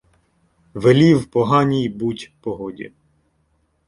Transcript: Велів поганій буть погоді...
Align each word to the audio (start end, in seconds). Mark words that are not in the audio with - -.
Велів 0.73 1.25
поганій 1.25 1.89
буть 1.89 2.31
погоді... 2.41 2.91